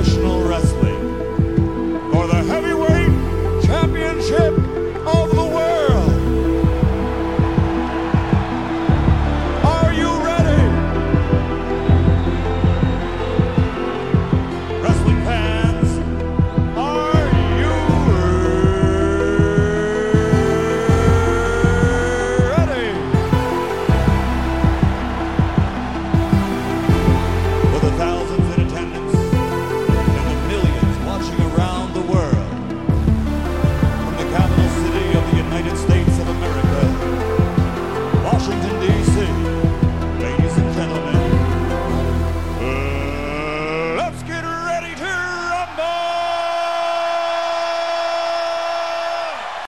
[0.00, 0.39] professional